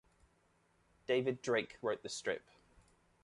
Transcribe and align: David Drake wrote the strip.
David 1.05 1.43
Drake 1.43 1.77
wrote 1.83 2.01
the 2.01 2.09
strip. 2.09 2.49